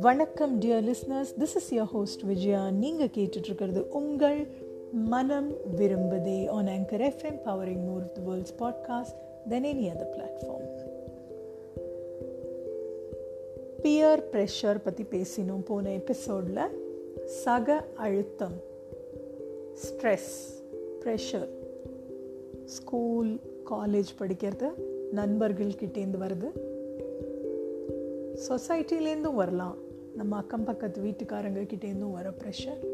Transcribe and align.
வணக்கம் 0.00 0.60
dear 0.60 0.82
listeners 0.84 1.32
this 1.40 1.54
is 1.56 1.72
your 1.74 1.88
host 1.92 2.22
Vijaya 2.22 2.70
நீங்கள் 2.70 3.10
கேட்டுட்ருக்கிறது 3.14 3.82
உங்கள் 3.90 4.46
மனம் 4.92 5.50
விரும்புதே 5.76 6.46
on 6.48 6.66
Anchor 6.66 7.04
FM 7.04 7.38
powering 7.44 7.84
more 7.84 8.12
the 8.12 8.20
world's 8.20 8.54
podcast 8.58 9.16
than 9.48 9.64
any 9.64 9.86
other 9.88 10.12
platform 10.16 10.68
peer 13.82 14.22
pressure 14.32 14.82
பற்றி 14.82 15.06
பேசினோம் 15.10 15.64
போன 15.64 15.90
எபிசோடில் 15.90 16.64
சக 17.24 17.84
அழுத்தம் 17.96 18.58
ஸ்ட்ரெஸ் 19.72 20.34
ப்ரெஷர் 21.04 21.48
ஸ்கூல் 22.64 23.38
காலேஜ் 23.70 24.10
படிக்கிறது 24.18 24.68
நண்பர்கள்கிட்டேருந்து 25.14 26.20
வருது. 26.20 26.50
சொசைட்டிலேருந்தும் 28.48 29.34
வரலாம். 29.34 29.76
நம்ம 30.16 30.36
அக்கம் 30.36 30.64
பக்கத்து 30.64 31.02
வீட்டுக்காரங்க 31.02 31.60
கிட்டேருந்தும் 31.62 32.12
வர 32.12 32.30
ப்ரெஷர் 32.30 32.86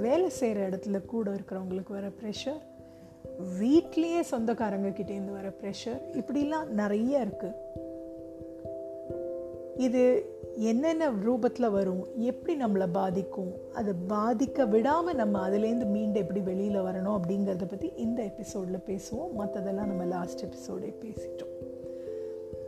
வேலை 0.00 0.28
செய்கிற 0.28 0.68
இடத்துல 0.68 1.06
கூட 1.06 1.30
இருக்கிறவங்களுக்கு 1.30 1.88
வர 1.88 2.08
ப்ரெஷர் 2.08 2.60
வீட்லேயே 3.60 4.20
சொந்தக்காரங்க 4.20 4.88
கிட்டேருந்து 4.88 5.32
வர 5.32 5.48
ப்ரெஷர் 5.48 6.00
இப்படிலாம் 6.12 6.66
நிறைய 6.66 7.26
இருக்குது 7.26 7.52
இது 9.76 10.32
என்னென்ன 10.56 11.10
ரூபத்தில் 11.10 11.70
வரும்? 11.70 12.06
எப்படி 12.16 12.64
நம்மளை 12.64 12.88
பாதிக்கும்? 12.92 13.52
அதை 13.72 13.94
பாதிக்க 14.08 14.68
விடாமல் 14.68 15.14
நம்ம 15.14 15.48
அதுலேருந்து 15.48 15.86
மீண்டு 15.86 16.20
எப்படி 16.20 16.40
வெளியில் 16.40 16.80
வரணும் 16.80 17.20
அப்படிங்கிறத 17.20 17.68
பற்றி 17.68 17.92
இந்த 17.96 18.22
எபிசோடில் 18.22 18.84
பேசுவோம். 18.86 19.32
மற்றதெல்லாம் 19.38 19.90
நம்ம 19.90 20.04
லாஸ்ட் 20.04 20.44
எபிசோடே 20.44 20.94
பேசிட்டோம். 21.02 21.52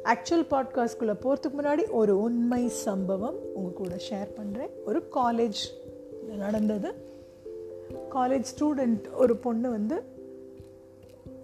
ஆக்சுவல் 0.04 0.46
பாட்காஸ்ட்குள்ளே 0.50 1.14
போகிறதுக்கு 1.22 1.58
முன்னாடி 1.58 1.90
ஒரு 1.90 2.20
உண்மை 2.20 2.68
சம்பவம் 2.68 3.36
உங்கள் 3.54 3.72
கூட 3.72 3.94
ஷேர் 4.10 4.28
பண்ணுறேன் 4.36 4.70
ஒரு 4.84 5.02
காலேஜ் 5.14 5.62
நடந்தது. 6.36 6.94
காலேஜ் 8.14 8.44
ஸ்டூடெண்ட் 8.58 9.12
ஒரு 9.14 9.36
பொண்ணு 9.36 9.70
வந்து 9.70 10.14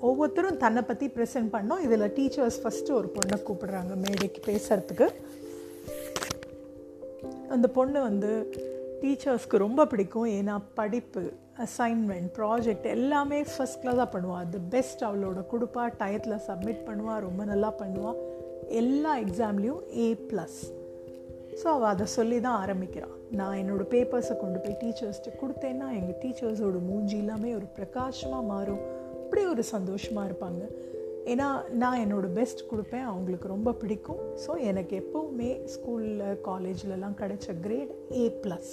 ஒவ்வொருத்தரும் 0.00 0.56
தன்னை 0.56 0.82
பற்றி 0.82 1.06
ப்ரெசென்ட் 1.06 1.52
பண்ணோம். 1.52 1.78
இதில் 1.78 2.12
டீச்சர்ஸ் 2.12 2.60
ஃபஸ்ட்டு 2.62 2.92
ஒரு 2.92 3.12
பொண்ணை 3.14 3.40
கூப்பிடுறாங்க 3.40 3.96
மேடைக்கு 3.96 4.40
பேசுகிறதுக்கு 4.52 5.08
அந்த 7.54 7.68
பொண்ணு 7.78 8.00
வந்து 8.08 8.32
டீச்சர்ஸ்க்கு 9.02 9.64
ரொம்ப 9.66 9.86
பிடிக்கும். 9.92 10.28
ஏன்னா 10.38 10.56
படிப்பு 10.80 11.22
அசைன்மெண்ட் 11.64 12.30
ப்ராஜெக்ட் 12.36 12.86
எல்லாமே 12.96 13.38
ஃபஸ்ட் 13.52 13.80
கிளாஸாக 13.82 14.06
பண்ணுவாள் 14.14 14.42
அது 14.44 14.58
பெஸ்ட் 14.74 15.02
அவளோட 15.08 15.40
கொடுப்பா 15.52 15.82
டயத்தில் 16.02 16.44
சப்மிட் 16.48 16.84
பண்ணுவாள் 16.88 17.24
ரொம்ப 17.26 17.44
நல்லா 17.52 17.70
பண்ணுவாள் 17.80 18.20
எல்லா 18.82 19.12
எக்ஸாம்லேயும் 19.24 19.82
ஏ 20.04 20.06
ப்ளஸ் 20.30 20.60
ஸோ 21.60 21.66
அவள் 21.74 21.90
அதை 21.94 22.06
சொல்லி 22.18 22.38
தான் 22.40 22.58
ஆரம்பிக்கிறான் 22.64 23.16
நான் 23.38 23.58
என்னோடய 23.62 23.90
பேப்பர்ஸை 23.94 24.36
கொண்டு 24.42 24.58
போய் 24.64 24.80
டீச்சர்ஸ்ட்டு 24.82 25.36
கொடுத்தேன்னா 25.40 25.86
எங்கள் 25.98 26.18
டீச்சர்ஸோட 26.22 26.78
மூஞ்சி 26.88 27.16
எல்லாமே 27.18 27.50
ஒரு 27.58 27.68
பிரகாஷமாக 27.78 28.44
மாறும். 28.52 28.82
அப்படி 29.22 29.42
ஒரு 29.52 29.62
சந்தோஷமாக 29.74 30.28
இருப்பாங்க. 30.28 30.62
ஏன்னா 31.26 31.68
நான் 31.68 31.98
என்னோடய 31.98 32.32
பெஸ்ட் 32.32 32.62
கொடுப்பேன். 32.70 33.02
அவங்களுக்கு 33.02 33.48
ரொம்ப 33.48 33.72
பிடிக்கும். 33.72 34.22
ஸோ 34.46 34.60
எனக்கு 34.60 34.94
எப்போவுமே 35.02 35.60
ஸ்கூலில் 35.64 36.38
காலேஜ்லலாம் 36.44 37.18
கிடைச்ச 37.18 37.60
grade 37.60 37.94
A 38.12 38.38
plus 38.42 38.72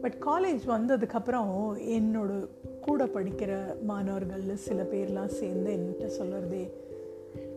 but 0.00 0.16
college 0.26 0.68
வந்ததுக்கப்புறம் 0.68 1.78
என்னோட 1.88 2.48
கூட 2.80 3.04
படிக்கிற 3.04 3.80
மாணவர்களில் 3.82 4.56
சில 4.56 4.82
பேர்லாம் 4.82 5.26
சேர்ந்து 5.26 5.70
என்கிட்ட 5.76 6.06
சொல்கிறதே 6.06 6.70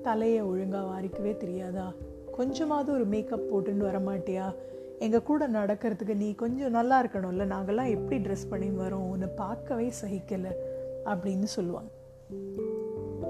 தலையை 0.01 0.41
ஒழுங்காக 0.41 0.87
வாரிக்கவே 0.87 1.37
தெரியாதா? 1.37 1.93
கொஞ்சமாவது 2.31 2.91
ஒரு 2.91 3.05
மேக்கப் 3.05 3.55
போட்டுன்னு 3.55 3.87
வரமாட்டியா 3.91 4.55
எங்கள் 4.99 5.23
கூட 5.23 5.47
நடக்கிறதுக்கு 5.47 6.15
நீ 6.15 6.33
கொஞ்சம் 6.33 6.71
நல்லா 6.71 7.03
இருக்கணும்ல. 7.03 7.45
நாங்கள்லாம் 7.53 7.89
எப்படி 7.89 8.23
ட்ரெஸ் 8.23 8.49
பண்ணி 8.49 8.67
வரோம் 8.67 9.09
உன்னை 9.13 9.27
பார்க்கவே 9.35 9.91
சகிக்கலை. 10.01 10.51
அப்படின்னு 11.05 11.43
சொல்லுவாங்க. 11.43 11.89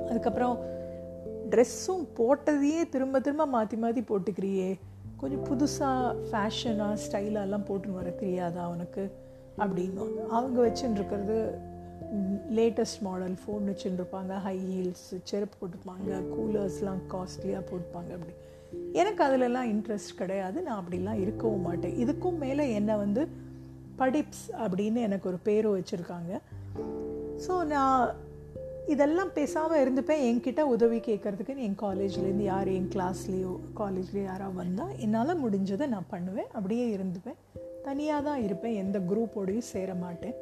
அதுக்கப்புறம் 0.10 0.58
ட்ரெஸ்ஸும் 1.50 2.06
போட்டதையே 2.18 2.90
திரும்ப 2.90 3.20
திரும்ப 3.20 3.46
மாற்றி 3.46 3.78
மாற்றி 3.78 4.02
போட்டுக்கிறியே. 4.02 4.80
கொஞ்சம் 5.18 5.46
புதுசாக 5.50 6.16
ஃபேஷனாக 6.30 6.98
ஸ்டைலாலாம் 7.06 7.66
போட்டுன்னு 7.70 8.00
வர 8.02 8.10
தெரியாதா 8.10 8.64
அவனுக்கு 8.64 9.04
அப்படின்னு 9.58 10.04
அவங்க 10.28 10.58
வச்சுன்னு 10.68 10.98
இருக்கிறது 11.00 11.38
லேட்டஸ்ட் 12.58 13.02
மாடல் 13.02 13.36
ஃபோன் 13.42 13.66
வச்சுருப்பாங்க 13.70 14.36
ஹை 14.36 14.58
ஹீல்ஸ் 14.70 15.08
செருப்பு 15.24 15.58
போட்டுப்பாங்க. 15.62 16.10
கூலர்ஸ்லாம் 16.36 17.02
காஸ்ட்லியாக 17.14 17.64
போட்டுப்பாங்க 17.72 18.12
அப்படி. 18.18 18.34
எனக்கு 18.94 19.22
அதிலெல்லாம் 19.24 19.70
இன்ட்ரெஸ்ட் 19.74 20.18
கிடையாது. 20.18 20.62
நான் 20.62 20.86
அப்படிலாம் 20.86 21.20
இருக்கவும் 21.20 21.62
மாட்டேன். 21.62 21.96
இதுக்கும் 22.06 22.38
மேலே 22.38 22.74
என்னை 22.74 22.96
வந்து 22.96 23.28
படிப்ஸ் 23.98 24.48
அப்படின்னு 24.58 25.00
எனக்கு 25.08 25.28
ஒரு 25.30 25.40
பேரும் 25.44 25.78
வச்சுருக்காங்க. 25.80 26.34
ஸோ 27.48 27.64
நான் 27.66 28.16
இதெல்லாம் 28.94 29.32
பேசாமல் 29.34 29.82
இருந்துப்பேன். 29.84 30.24
என்கிட்ட 30.28 30.62
உதவி 30.76 31.00
கேட்குறதுக்குன்னு 31.00 31.66
என் 31.68 31.80
காலேஜ்லேருந்து 31.82 32.46
யார் 32.52 32.70
என் 32.78 32.92
கிளாஸ்லேயோ 32.96 33.54
காலேஜ்லேயோ 33.80 34.24
யாராவது 34.24 34.56
வந்தால் 34.56 34.94
என்னால் 34.98 35.42
முடிஞ்சதை 35.44 35.88
நான் 35.88 36.12
பண்ணுவேன். 36.14 36.52
அப்படியே 36.54 36.86
இருந்துப்பேன். 36.96 37.40
தனியாக 37.88 38.22
தான் 38.22 38.44
இருப்பேன். 38.44 38.78
எந்த 38.84 39.00
குரூப்போடையும் 39.00 39.70
சேர 39.74 39.94
மாட்டேன். 39.94 40.38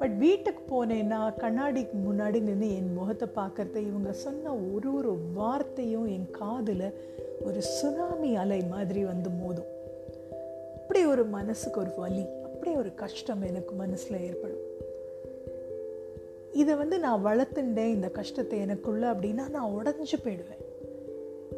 பட் 0.00 0.14
வீட்டுக்கு 0.18 0.62
போனேன்னா 0.70 1.20
கண்ணாடிக்கு 1.42 1.96
முன்னாடி 2.06 2.38
நின்று 2.40 2.66
என் 2.76 2.90
முகத்தை 2.92 3.28
பார்க்குறத 3.36 3.76
இவங்க 3.90 4.10
சொன்ன 4.24 4.54
ஒரு 4.72 4.90
ஒரு 4.94 5.12
வார்த்தையும் 5.34 6.08
என் 6.16 6.30
காதில் 6.30 6.88
ஒரு 7.40 7.62
சுனாமி 7.76 8.32
அலை 8.42 8.60
மாதிரி 8.74 9.04
வந்து 9.04 9.30
மோதும். 9.40 9.70
அப்படி 10.80 11.02
ஒரு 11.04 11.24
மனசுக்கு 11.36 11.80
ஒரு 11.80 11.92
வலி 11.96 12.24
அப்படி 12.44 12.72
ஒரு 12.76 12.92
கஷ்டம் 12.94 13.42
எனக்கு 13.42 13.74
மனசில் 13.74 14.18
ஏற்படும். 14.20 14.65
இதை 16.62 16.74
வந்து 16.74 16.96
நான் 16.98 17.24
வளர்த்துண்டேன் 17.24 17.94
இந்த 17.96 18.08
கஷ்டத்தை 18.18 18.58
எனக்குள்ளே 18.64 19.06
அப்படின்னா 19.12 19.44
நான் 19.56 19.74
உடஞ்சி 19.78 20.16
போயிடுவேன். 20.24 20.62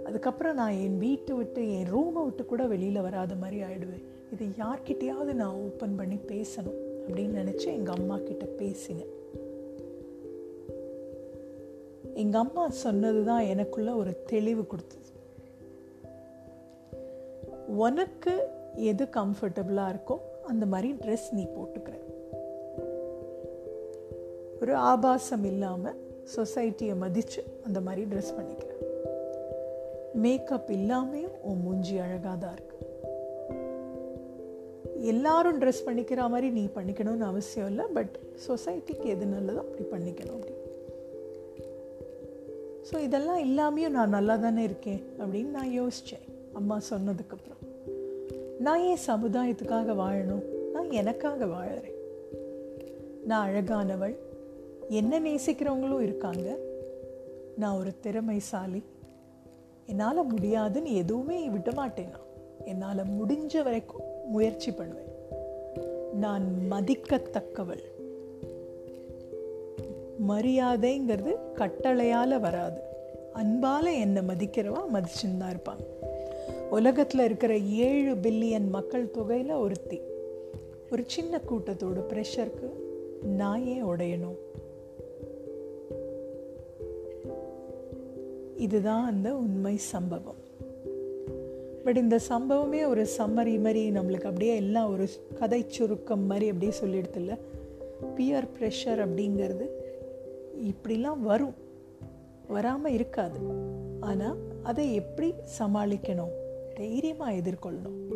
அதுக்கப்புறம் 0.05 0.59
நான் 0.61 0.79
என் 0.85 0.99
வீட்டை 0.99 1.33
விட்டு 1.37 1.63
என் 1.73 1.91
ரூமை 1.95 2.21
விட்டு 2.25 2.45
கூட 2.45 2.63
வெளியில் 2.67 3.05
வராத 3.07 3.35
மாதிரி 3.35 3.59
ஆகிடுவேன் 3.63 4.05
இது 4.33 4.45
யார்கிட்டையாவது 4.63 5.33
நான் 5.43 5.61
ஓப்பன் 5.67 5.97
பண்ணி 5.97 6.19
பேசணும் 6.33 6.79
அப்படின்னு 7.05 7.39
நினச்சி 7.41 7.69
எங்கள் 7.77 7.95
அம்மா 7.95 8.17
கிட்ட 8.19 8.45
பேசினேன். 8.61 9.13
எங்கள் 12.23 12.41
அம்மா 12.41 12.65
சொன்னது 12.85 13.21
தான் 13.25 13.45
எனக்குள்ள 13.53 13.91
ஒரு 13.95 14.13
தெளிவு 14.27 14.65
கொடுத்தது. 14.67 15.11
உனக்கு 17.87 18.35
எது 18.91 19.05
கம்ஃபர்டபுளாக 19.17 19.93
இருக்கோ 19.95 20.17
அந்த 20.47 20.67
மாதிரி 20.67 20.91
ட்ரெஸ் 21.03 21.29
நீ 21.33 21.45
போட்டுக்கிற. 21.57 21.97
ஒரு 24.61 24.75
ஆபாசம் 24.75 25.45
இல்லாமல் 25.45 25.99
சொசைட்டியை 26.37 26.97
மதித்து 26.97 27.45
அந்த 27.67 27.81
மாதிரி 27.81 28.03
ட்ரெஸ் 28.05 28.35
பண்ணிக்கிறேன். 28.39 28.83
மேக்கப் 30.15 30.71
இல்லாமையும் 30.71 31.37
உன் 31.43 31.61
மூஞ்சி 31.63 31.99
அழகாக 31.99 32.37
தான் 32.37 32.53
இருக்கு. 32.53 32.77
எல்லாரும் 35.01 35.61
ட்ரெஸ் 35.61 35.87
பண்ணிக்கிற 35.87 36.29
மாதிரி 36.29 36.51
நீ 36.51 36.69
பண்ணிக்கணும்னு 36.75 37.21
அவசியம் 37.21 37.69
இல்லை 37.69 37.85
பட் 37.95 38.19
சொசைட்டிக்கு 38.49 39.05
எது 39.05 39.27
நல்லதோ 39.27 39.57
அப்படி 39.57 39.85
பண்ணிக்கணும் 39.93 40.37
அப்படி. 40.39 40.55
ஸோ 42.89 42.99
இதெல்லாம் 42.99 43.43
இல்லாமையும் 43.49 43.97
நான் 43.99 44.09
நல்லா 44.09 44.37
தானே 44.37 44.63
இருக்கேன் 44.63 45.03
அப்படின்னு 45.19 45.51
நான் 45.51 45.81
யோசித்தேன் 45.81 46.27
அம்மா 46.53 46.81
சொன்னதுக்கப்புறம் 46.91 47.63
நான் 48.59 48.81
ஏன் 48.81 49.05
சமுதாயத்துக்காக 49.07 49.95
வாழணும்? 50.05 50.45
நான் 50.73 50.91
எனக்காக 50.91 51.45
வாழறேன். 51.45 51.97
நான் 53.25 53.49
அழகானவள் 53.49 54.17
என்ன 54.89 55.21
நேசிக்கிறவங்களும் 55.21 56.01
இருக்காங்க. 56.01 56.57
நான் 57.57 57.79
ஒரு 57.79 58.01
திறமைசாலி. 58.01 58.83
என்னால் 59.87 60.27
முடியாதுன்னு 60.27 60.95
எதுவுமே 60.95 61.49
விட 61.49 61.71
மாட்டேனா 61.71 62.19
என்னால் 62.65 62.97
முடிஞ்ச 62.97 63.63
வரைக்கும் 63.63 64.01
முயற்சி 64.31 64.73
பண்ணுவேன். 64.73 65.07
நான் 66.13 66.45
மதிக்கத்தக்கவள். 66.71 67.83
மரியாதைங்கிறது 70.29 71.37
கட்டளையால் 71.55 72.41
வராது. 72.41 72.81
அன்பால் 73.33 73.87
என்னை 73.87 74.23
மதிக்கிறவா 74.23 74.81
மதிச்சுன்னு 74.93 75.37
தான் 75.39 75.55
இருப்பாங்க. 75.55 76.07
உலகத்தில் 76.71 77.25
இருக்கிற 77.25 77.59
ஏழு 77.59 78.15
பில்லியன் 78.15 78.69
மக்கள் 78.69 79.11
தொகையில் 79.11 79.51
ஒருத்தி. 79.51 80.01
ஒரு 80.91 81.05
சின்ன 81.07 81.41
கூட்டத்தோட 81.51 82.03
ப்ரெஷருக்கு 82.09 82.71
நான் 83.25 83.65
ஏன் 83.65 83.85
உடையணும்? 83.85 84.37
இதுதான் 88.59 89.05
அந்த 89.05 89.37
உண்மை 89.37 89.77
சம்பவம். 89.77 90.47
பட் 91.85 91.97
இந்த 91.97 92.21
சம்பவமே 92.29 92.89
ஒரு 92.89 93.07
சம்மரி 93.19 93.35
மாதிரி 93.35 93.91
நம்மளுக்கு 93.91 94.25
அப்படியே 94.25 94.57
எல்லாம் 94.57 94.93
ஒரு 94.93 95.09
கதை 95.35 95.65
சுருக்கம் 95.69 96.27
மாதிரி 96.27 96.49
அப்படியே 96.49 96.73
சொல்லிடுதில்ல? 96.81 97.39
பியர் 98.15 98.49
ப்ரெஷர் 98.61 99.07
அப்படிங்கிறது 99.07 99.67
இப்படிலாம் 100.63 101.19
வரும். 101.19 101.55
வராமல் 102.49 102.93
இருக்காது. 102.93 103.39
ஆனால் 104.01 104.37
அதை 104.63 104.95
எப்படி 104.95 105.35
சமாளிக்கணும்? 105.59 106.33
தைரியமாக 106.75 107.33
எதிர்கொள்ளணும். 107.33 108.15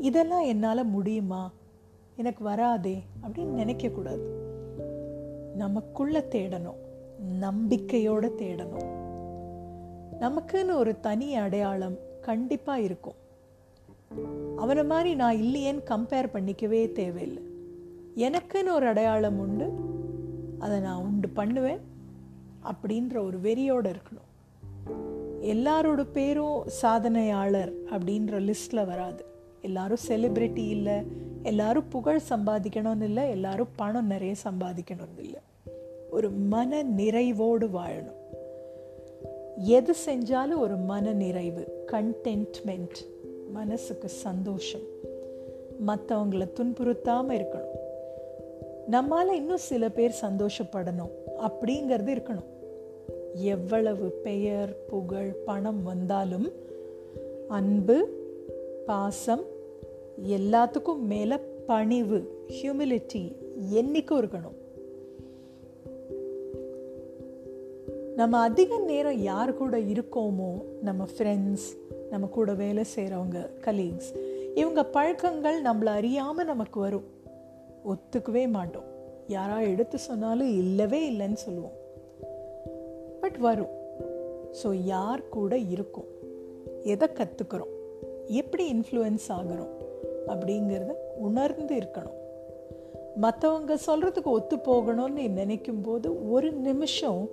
இதெல்லாம் 0.00 0.44
என்னால் 0.44 0.86
முடியுமா? 0.86 1.52
எனக்கு 2.16 2.44
வராதே 2.44 3.02
அப்படின்னு 3.22 3.60
நினைக்கக்கூடாது. 3.64 4.44
நமக்குள்ளே 5.54 6.18
தேடணும். 6.18 6.84
நம்பிக்கையோடு 7.20 8.34
தேடணும். 8.38 9.04
நமக்குன்னு 10.20 10.74
ஒரு 10.74 11.00
தனி 11.00 11.34
அடையாளம் 11.34 11.96
கண்டிப்பாக 12.20 12.80
இருக்கும். 12.80 13.14
அவனை 14.56 14.84
மாதிரி 14.84 15.14
நான் 15.14 15.36
இல்லையேன்னு 15.36 15.82
கம்பேர் 15.90 16.30
பண்ணிக்கவே 16.32 16.92
தேவையில்லை. 16.92 17.42
எனக்குன்னு 18.16 18.70
ஒரு 18.70 18.86
அடையாளம் 18.86 19.38
உண்டு. 19.38 19.72
அதை 20.58 20.80
நான் 20.80 21.02
உண்டு 21.02 21.28
பண்ணுவேன் 21.28 21.80
அப்படின்ற 22.64 23.24
ஒரு 23.24 23.38
வெறியோடு 23.40 23.94
இருக்கணும். 23.94 24.24
எல்லாரோட 25.40 26.02
பேரும் 26.12 26.66
சாதனையாளர் 26.82 27.72
அப்படின்ற 27.90 28.52
லிஸ்ட்டில் 28.52 28.86
வராது. 28.86 29.24
எல்லாரும் 29.62 30.04
செலிப்ரிட்டி 30.08 30.68
இல்லை 30.68 31.02
எல்லாரும் 31.42 31.88
புகழ் 31.88 32.20
சம்பாதிக்கணும்னு 32.28 33.02
இல்லை 33.02 33.30
எல்லாரும் 33.30 33.68
பணம் 33.76 34.06
நிறைய 34.06 34.34
சம்பாதிக்கணும்னு 34.44 35.18
இல்லை. 35.18 35.40
ஒரு 36.16 36.30
மன 36.30 36.82
நிறைவோடு 36.82 37.68
வாழணும். 37.72 38.20
எது 39.56 39.94
செஞ்சாலும் 40.06 40.58
ஒரு 40.58 40.76
மன 40.76 41.12
நிறைவு 41.12 41.86
கண்டென்ட்மெண்ட் 41.92 42.98
மனசுக்கு 43.52 44.08
சந்தோஷம். 44.08 44.80
மற்றவங்களை 45.86 46.48
துன்புறுத்தாமல் 46.52 47.36
இருக்கணும். 47.36 47.74
நம்மால் 48.86 49.34
இன்னும் 49.34 49.56
சில 49.56 49.88
பேர் 49.88 50.18
சந்தோஷப்படணும் 50.22 51.10
அப்படிங்கிறது 51.38 52.12
இருக்கணும். 52.14 52.48
எவ்வளவு 53.34 54.08
பெயர் 54.08 54.86
புகழ் 54.86 55.32
பணம் 55.44 55.82
வந்தாலும் 55.82 56.52
அன்பு 57.48 58.08
பாசம் 58.86 59.44
எல்லாத்துக்கும் 60.28 60.98
மேலே 60.98 61.36
பணிவு 61.66 62.44
ஹியூமிலிட்டி 62.48 63.34
என்றைக்கும் 63.74 64.22
இருக்கணும். 64.22 64.64
நம்ம 68.16 68.38
அதிக 68.38 68.78
நேரம் 68.78 69.22
யார் 69.22 69.54
கூட 69.54 69.78
இருக்கோமோ 69.78 70.60
நம்ம 70.82 71.04
ஃப்ரெண்ட்ஸ் 71.04 71.66
நம்ம 72.10 72.26
கூட 72.26 72.54
வேலை 72.54 72.84
செய்கிறவங்க 72.96 73.50
கலீக்ஸ் 73.64 74.10
இவங்க 74.54 74.84
பழக்கங்கள் 74.84 75.62
நம்மளை 75.62 75.86
அறியாமல் 75.86 76.44
நமக்கு 76.44 76.80
வரும். 76.80 77.04
ஒத்துக்கவே 77.86 78.48
மாட்டோம். 78.48 78.84
யாரா 79.26 79.60
எடுத்து 79.60 79.98
சொன்னாலும் 79.98 80.48
இல்லவே 80.48 81.12
இல்லைன்னு 81.12 81.32
சொல்லுவோம். 81.32 81.76
பட் 83.20 83.36
வரும். 83.36 83.74
ஸோ 84.62 84.74
யார் 84.84 85.28
கூட 85.28 85.58
இருக்கும்? 85.58 86.08
எதை 86.82 87.08
கற்றுக்குறோம் 87.14 87.74
எப்படி 88.26 88.72
இன்ஃப்ளூயன்ஸ் 88.72 89.28
ஆகிறோம்? 89.28 89.74
அப்படிங்கிறத 90.26 90.92
உணர்ந்து 91.16 91.76
இருக்கணும். 91.76 92.18
மற்றவங்க 93.20 93.76
சொல்கிறதுக்கு 93.86 94.24
ஒத்து 94.24 94.56
போகணும்னு 94.56 95.30
நினைக்கும் 95.30 95.80
போது 95.80 96.30
ஒரு 96.30 96.52
நிமிஷம் 96.52 97.28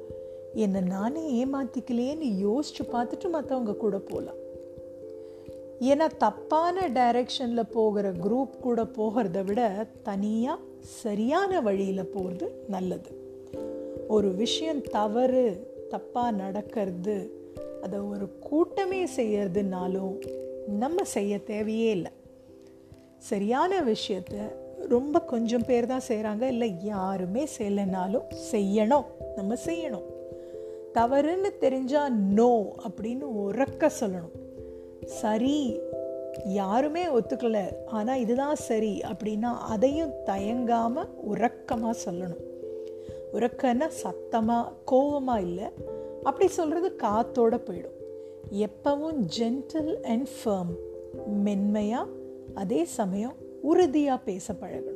என்னை 0.54 0.82
நானே 0.82 1.46
ஏமாத்திக்கலையேன்னு 1.46 2.46
யோசிச்சு 2.46 2.84
பார்த்துட்டு 2.92 3.28
மற்றவங்க 3.34 3.76
கூட 3.76 3.98
போகலாம் 3.98 4.42
ஏன்னா 5.80 6.08
தப்பான 6.18 6.88
டைரக்ஷனில் 6.88 7.72
போகிற 7.72 8.12
குரூப் 8.12 8.60
கூட 8.62 8.84
போகிறத 8.84 9.44
விட 9.44 9.88
தனியாக 10.04 10.60
சரியான 10.80 11.62
வழியில் 11.62 12.06
போகிறது 12.06 12.66
நல்லது. 12.68 13.12
ஒரு 14.08 14.34
விஷயம் 14.34 14.82
தவறு 14.82 15.72
தப்பாக 15.90 16.32
நடக்கிறது 16.32 17.42
அதை 17.84 18.00
ஒரு 18.00 18.40
கூட்டமே 18.40 19.06
செய்யறதுனாலும் 19.06 20.28
நம்ம 20.68 21.04
செய்ய 21.04 21.40
தேவையே 21.40 21.90
இல்லை. 21.90 22.12
சரியான 23.18 23.82
விஷயத்த 23.82 24.56
ரொம்ப 24.90 25.22
கொஞ்சம் 25.22 25.66
பேர் 25.66 25.86
தான் 25.86 26.08
செய்கிறாங்க 26.08 26.42
இல்லை 26.42 26.84
யாருமே 26.84 27.48
செய்யலைனாலும் 27.58 28.28
செய்யணும் 28.52 29.06
நம்ம 29.36 29.54
செய்யணும். 29.66 30.13
தவறுன்னு 30.94 31.50
தெரிஞ்சால் 31.60 32.16
நோ 32.38 32.52
அப்படின்னு 32.86 33.26
உறக்க 33.44 33.90
சொல்லணும். 34.00 34.36
சரி 35.22 35.58
யாருமே 36.46 37.04
ஒத்துக்கல 37.08 37.58
ஆனால் 37.86 38.20
இதுதான் 38.20 38.56
சரி 38.56 38.94
அப்படின்னா 39.12 39.52
அதையும் 39.74 40.14
தயங்காமல் 40.26 41.12
உறக்கமாக 41.32 41.96
சொல்லணும். 42.06 42.44
உறக்கன்னா 43.34 43.88
சத்தமாக 44.04 44.72
கோவமாக 44.92 45.42
இல்லை 45.42 45.68
அப்படி 46.24 46.48
சொல்கிறது 46.48 46.90
காத்தோட 47.04 47.56
போயிடும். 47.68 48.00
எப்பவும் 48.68 49.20
ஜென்டில் 49.38 49.94
அண்ட் 50.02 50.28
ஃபர்ம் 50.36 50.74
மென்மையாக 51.46 52.12
அதே 52.54 52.82
சமயம் 52.98 53.36
உறுதியாக 53.62 54.26
பேச 54.26 54.54
பழகணும். 54.54 54.93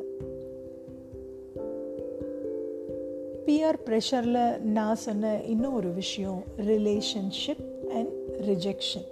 பியர் 3.48 3.80
ப்ரெஷரில் 3.86 4.60
நான் 4.60 4.96
சொன்ன 4.96 5.42
இன்னும் 5.44 5.74
ஒரு 5.74 5.94
விஷயம் 5.94 6.44
ரிலேஷன்ஷிப் 6.58 7.88
அண்ட் 7.90 8.10
ரிஜெக்ஷன் 8.32 9.06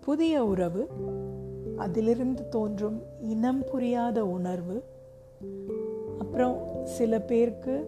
புதிய 0.00 0.44
உறவு 0.44 0.88
அதிலிருந்து 1.76 2.48
தோன்றும் 2.48 3.02
இனம் 3.22 3.64
புரியாத 3.64 4.26
உணர்வு 4.26 4.84
அப்புறம் 6.18 6.68
சில 6.84 7.20
பேருக்கு 7.20 7.86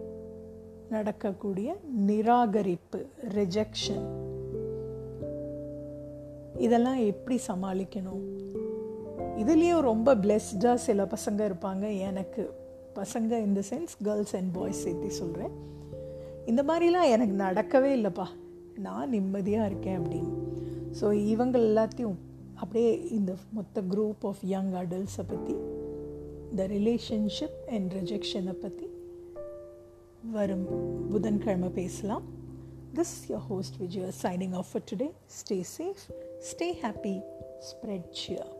நடக்கக்கூடிய 0.89 1.75
நிராகரிப்பு 2.07 3.05
ரிஜெக்ஷன் 3.29 4.05
இதெல்லாம் 6.57 6.97
எப்படி 6.97 7.39
சமாளிக்கணும்? 7.47 8.23
இதுலேயும் 9.37 9.81
ரொம்ப 9.81 10.15
பிளெஸ்டாக 10.15 10.73
சில 10.73 11.03
பசங்க 11.03 11.51
இருப்பாங்க 11.51 11.99
எனக்கு. 11.99 12.51
பசங்க 12.95 13.31
இந்த 13.47 13.61
சென்ஸ் 13.69 13.93
கேர்ள்ஸ் 14.03 14.35
அண்ட் 14.35 14.53
பாய்ஸ் 14.53 14.83
சேர்த்து 14.83 15.11
சொல்கிறேன் 15.11 15.53
இந்த 16.45 16.63
மாதிரிலாம் 16.63 17.09
எனக்கு 17.09 17.35
நடக்கவே 17.43 17.91
இல்லைப்பா. 17.91 18.25
நான் 18.79 19.09
நிம்மதியாக 19.09 19.65
இருக்கேன் 19.65 19.99
அப்படின்னு. 19.99 20.33
ஸோ 21.01 21.13
இவங்க 21.13 21.57
எல்லாத்தையும் 21.57 22.17
அப்படியே 22.55 22.91
இந்த 23.09 23.33
மொத்த 23.51 23.81
குரூப் 23.81 24.21
ஆஃப் 24.21 24.41
யங் 24.41 24.71
அடல்ட்ஸை 24.73 25.25
பற்றி 25.27 25.55
இந்த 26.49 26.67
ரிலேஷன்ஷிப் 26.67 27.59
அண்ட் 27.69 27.93
ரிஜெக்ஷனை 27.93 28.53
பற்றி 28.53 28.87
வரும். 30.31 30.67
புதன்கிழமை 31.09 31.69
பேசலாம். 31.69 32.25
This 32.95 33.15
your 33.27 33.45
host 33.47 33.77
Vijaya 33.77 34.05
signing 34.23 34.53
off 34.53 34.65
for 34.71 34.85
today 34.91 35.07
stay 35.37 35.57
safe 35.77 36.03
stay 36.49 36.67
happy 36.83 37.15
spread 37.69 38.11
cheer 38.21 38.54